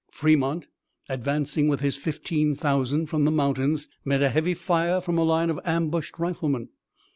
[0.09, 0.67] Fremont,
[1.09, 5.51] advancing with his fifteen thousand from the mountains, met a heavy fire from a line
[5.51, 6.69] of ambushed riflemen.